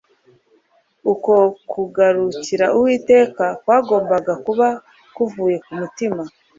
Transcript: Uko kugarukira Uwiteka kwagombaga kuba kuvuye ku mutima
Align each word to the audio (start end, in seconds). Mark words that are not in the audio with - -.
Uko 1.11 1.33
kugarukira 1.71 2.65
Uwiteka 2.77 3.45
kwagombaga 3.61 4.33
kuba 4.45 4.67
kuvuye 5.15 5.57
ku 5.65 5.71
mutima 5.79 6.21